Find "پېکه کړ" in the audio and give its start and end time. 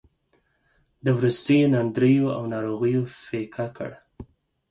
3.27-3.91